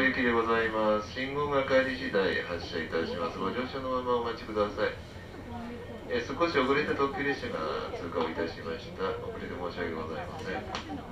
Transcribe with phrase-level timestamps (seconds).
[0.00, 1.12] 高尾行きでございます。
[1.12, 3.38] 信号が帰り次第発車いたします。
[3.38, 4.96] ご乗車のままお待ちください。
[6.08, 9.04] え少し遅れて特急列車が通過をいたしました。
[9.20, 11.09] 遅れて申し訳ございません。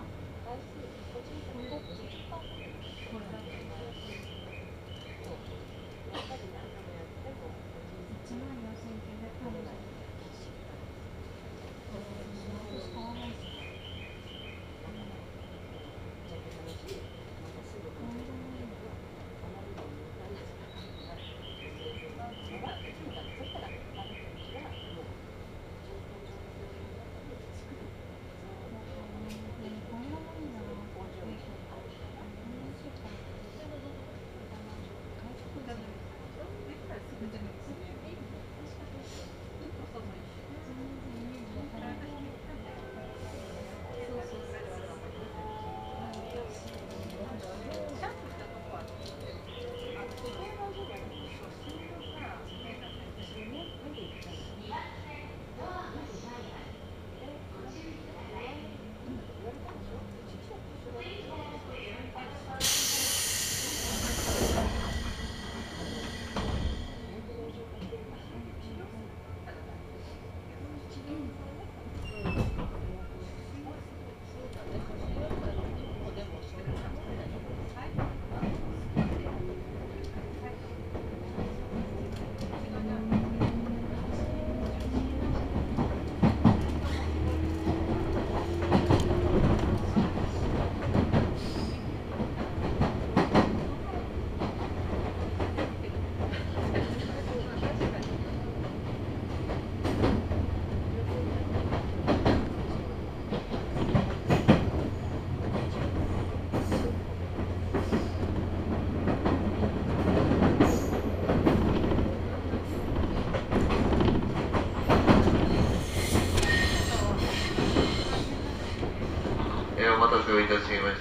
[120.28, 120.97] to Windows 7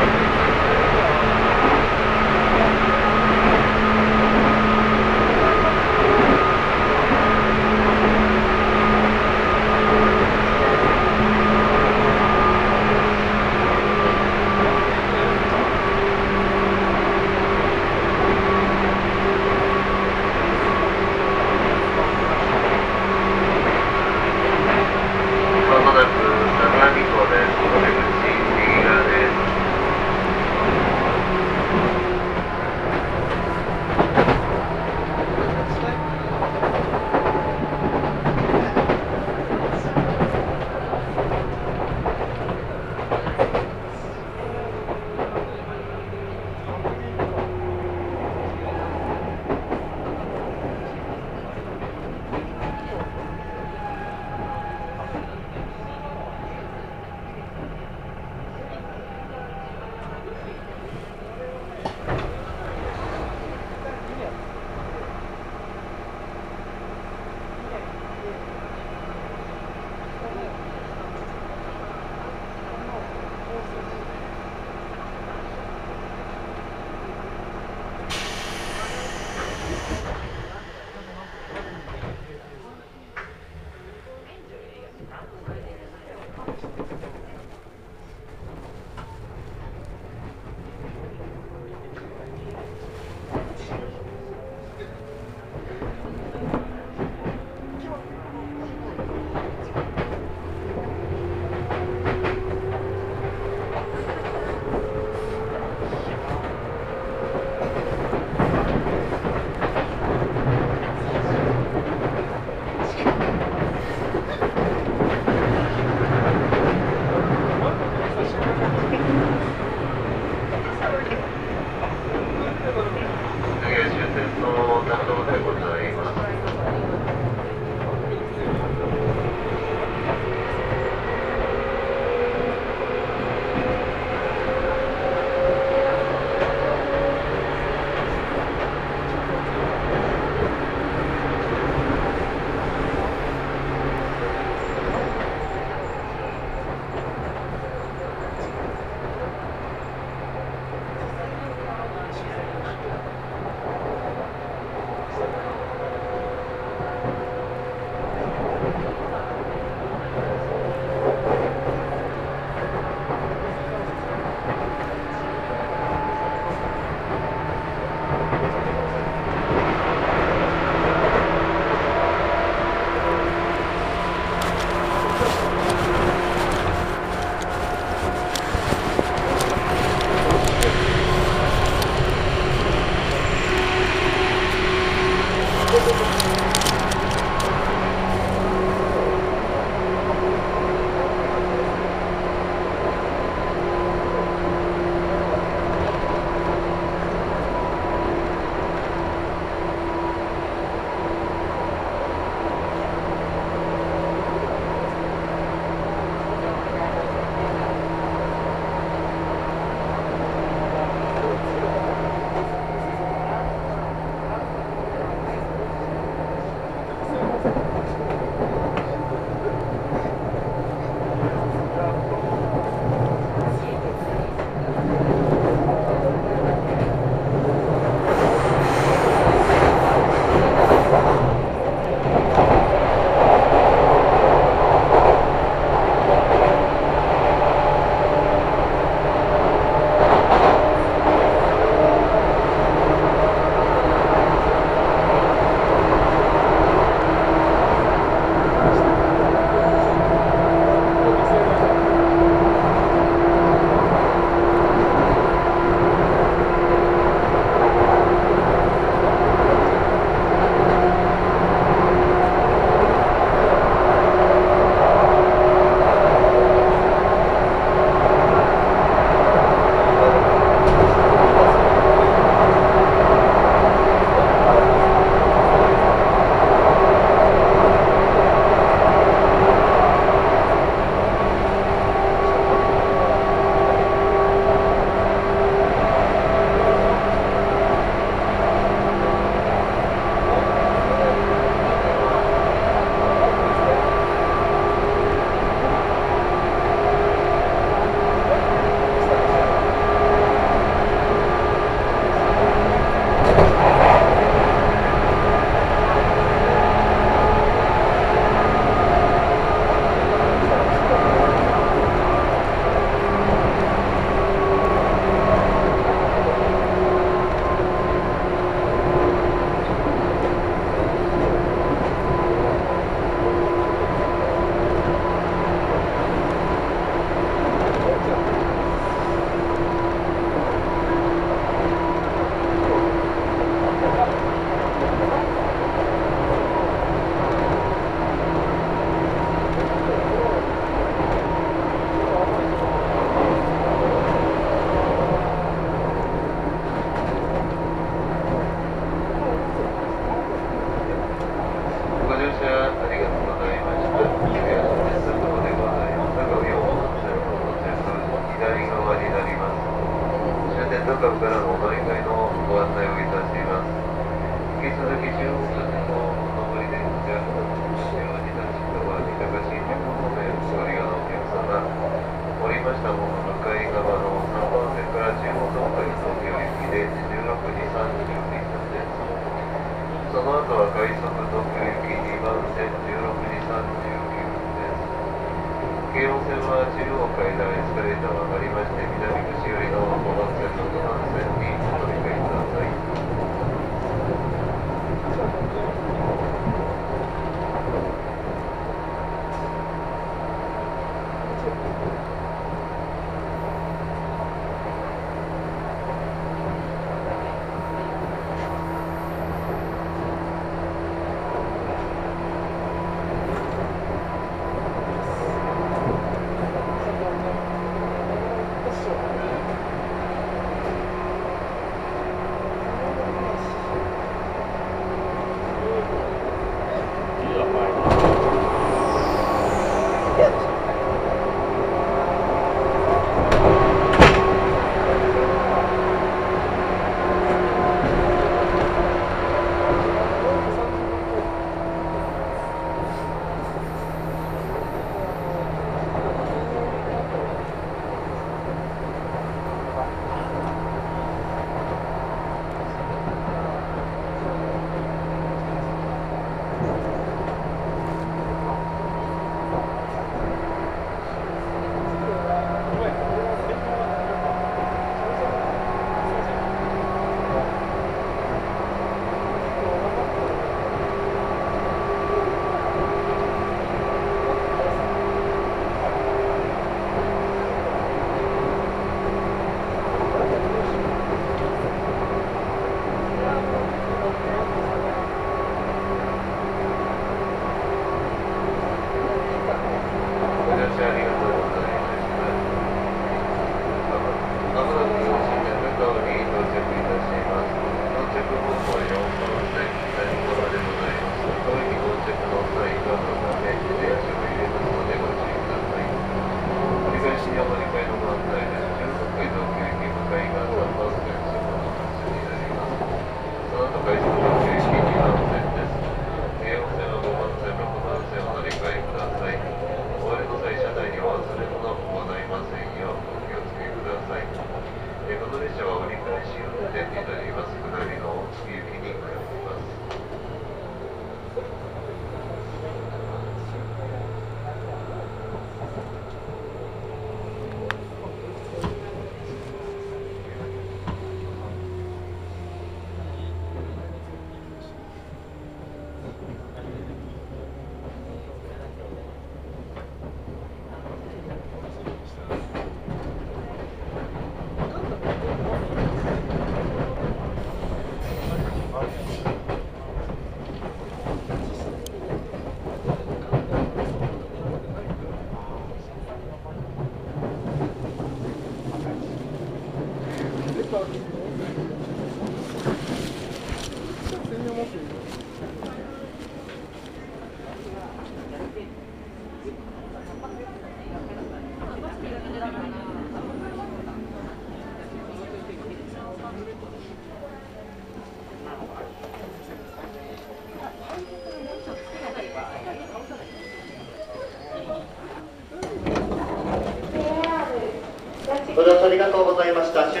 [598.91, 600.00] ありがとうございました。